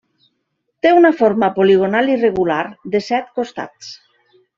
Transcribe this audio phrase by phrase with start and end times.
[0.85, 2.63] Té una forma poligonal irregular,
[2.97, 3.93] de set costats.